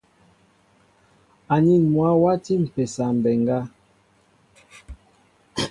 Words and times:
Anin 1.53 1.83
mwă 1.91 2.09
wati 2.23 2.53
mpésa 2.63 3.05
mbéŋga. 3.17 3.57